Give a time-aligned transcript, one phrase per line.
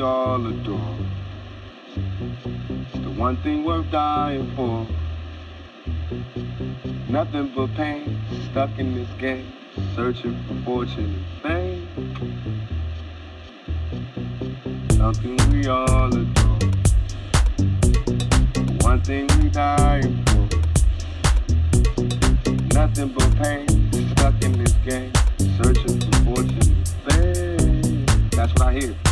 [0.00, 0.96] all adore.
[3.02, 4.86] The one thing worth dying for.
[7.08, 8.20] Nothing but pain,
[8.50, 9.52] stuck in this game,
[9.94, 11.88] searching for fortune and fame.
[14.92, 16.58] Something we all adore.
[18.54, 20.48] The one thing we dying for.
[22.74, 23.66] Nothing but pain,
[24.12, 25.12] stuck in this game,
[25.62, 28.06] searching for fortune and fame.
[28.30, 29.09] That's what I hear.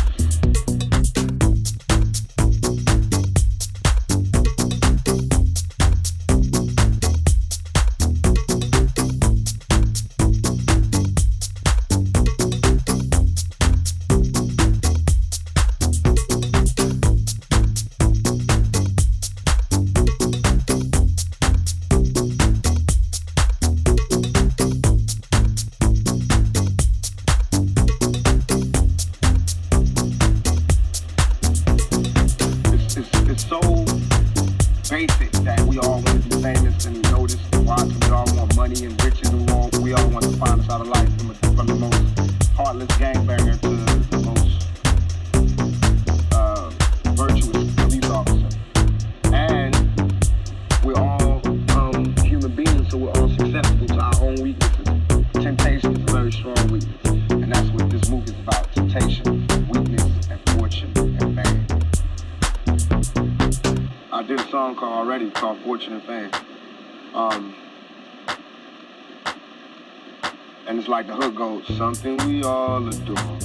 [71.39, 73.37] Goes, something we all adore.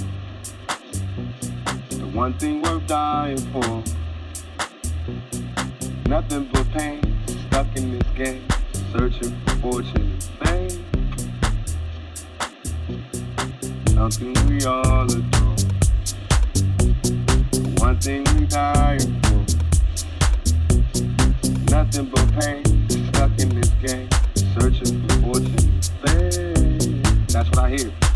[1.90, 3.84] The one thing worth dying for.
[6.08, 7.00] Nothing but pain,
[7.46, 8.44] stuck in this game,
[8.90, 10.84] searching for fortune and fame.
[13.94, 15.56] Something we all adore.
[17.52, 19.44] The one thing we dying for.
[21.70, 22.64] Nothing but pain,
[23.12, 24.08] stuck in this game,
[24.58, 26.83] searching for fortune and fame.
[27.34, 28.13] That's what I hear.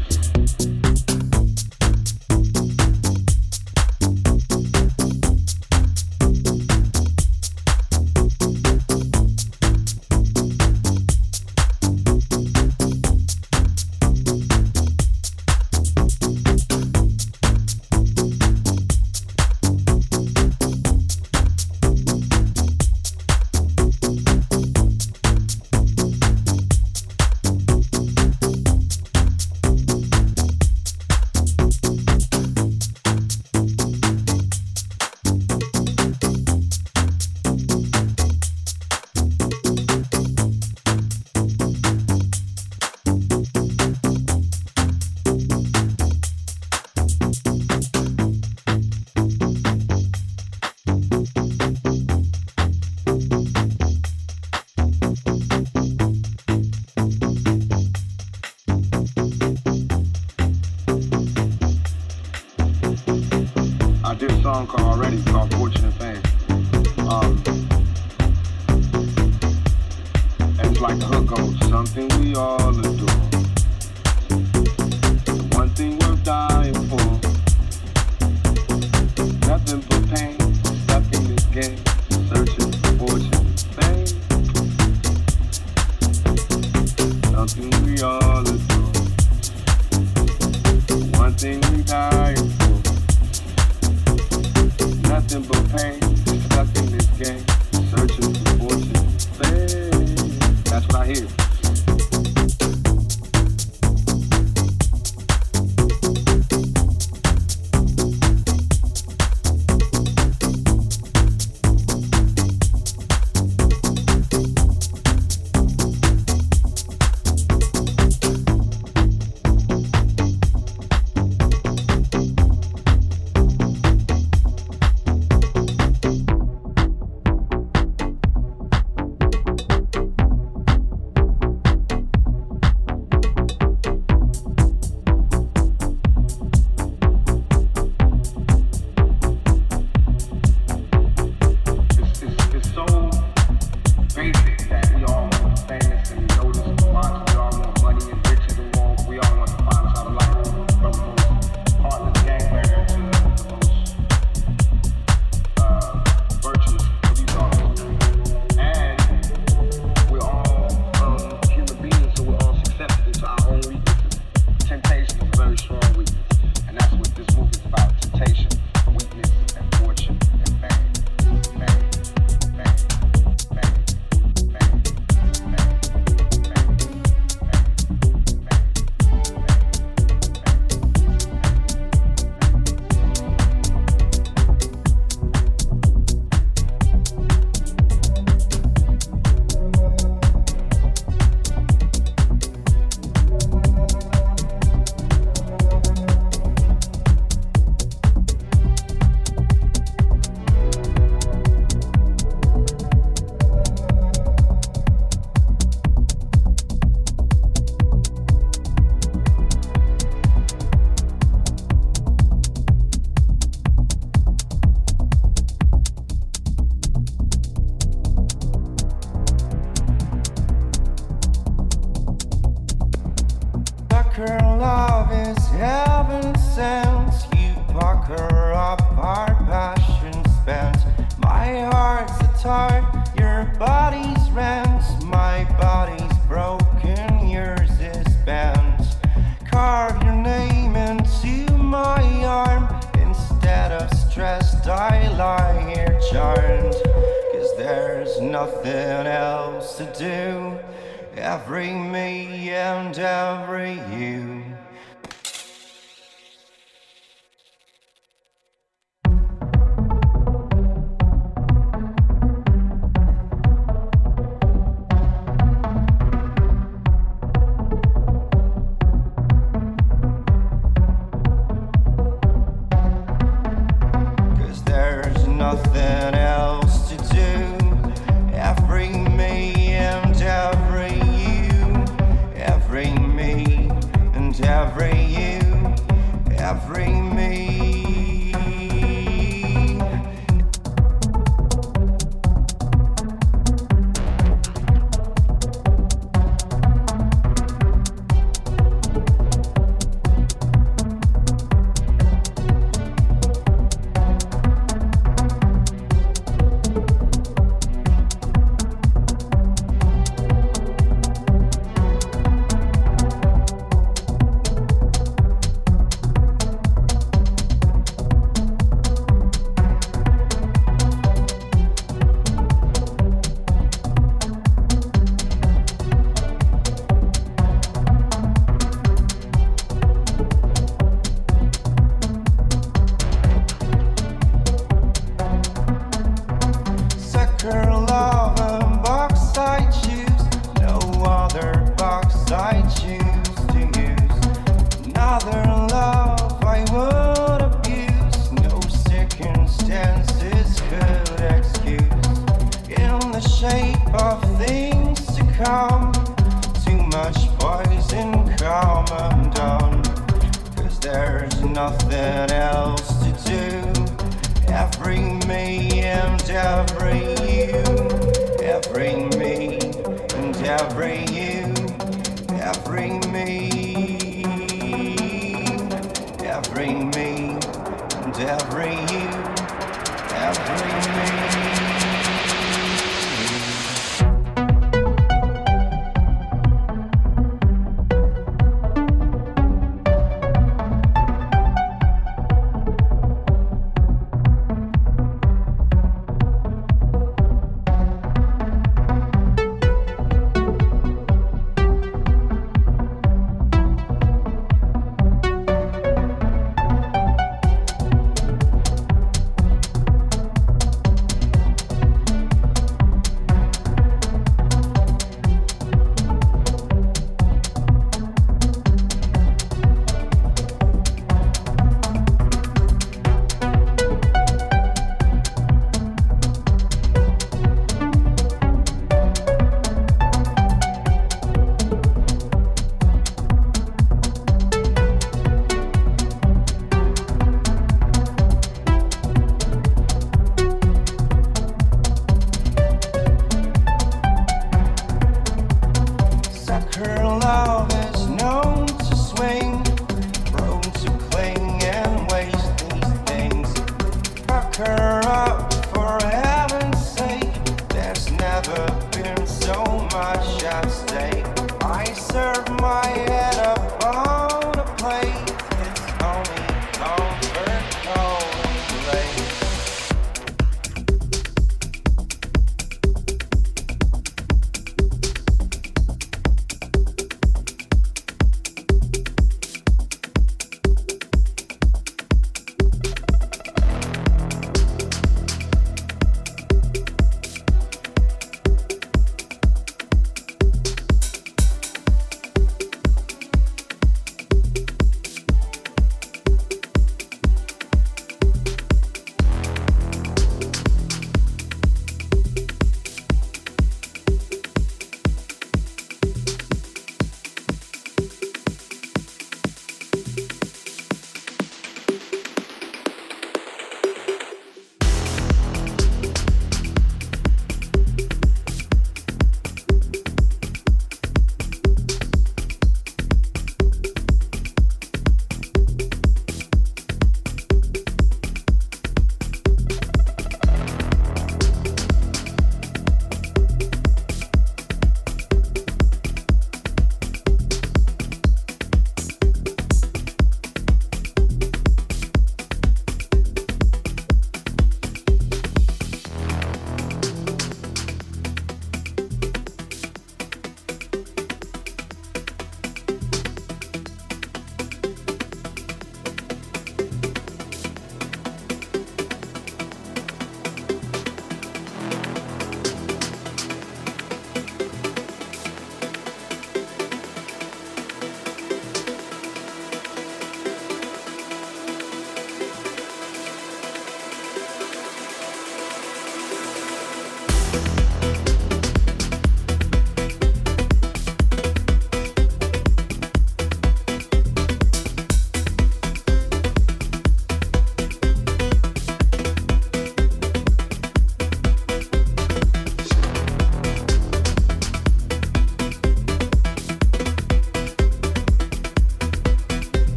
[380.48, 380.87] Thank you.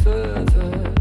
[0.00, 0.91] further.